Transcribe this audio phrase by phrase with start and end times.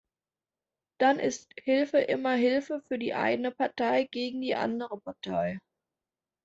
[0.99, 5.59] Dann ist Hilfe immer Hilfe für die eine Partei gegen die andere Partei.